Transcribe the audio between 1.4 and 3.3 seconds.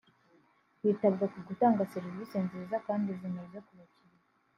gutanga serivisi nziza kandi